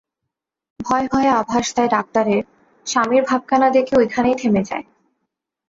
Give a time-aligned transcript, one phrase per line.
[0.79, 2.47] ভয়ে ভয়ে আভাস দেয় ডাক্তারের-
[2.87, 4.85] স্বামীর ভাবখানা দেখে ঐখানেই থেমে যায়।